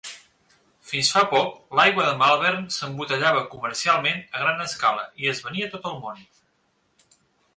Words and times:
Fins 0.91 1.09
fa 1.15 1.21
poc, 1.33 1.51
l'aigua 1.79 2.05
de 2.07 2.13
Malvern 2.21 2.63
s'embotellava 2.77 3.45
comercialment 3.51 4.19
a 4.39 4.43
gran 4.45 4.65
escala 4.65 5.05
i 5.25 5.31
es 5.35 5.43
venia 5.49 5.67
a 5.69 5.73
tot 5.75 5.89
el 5.91 6.01
món. 6.07 6.27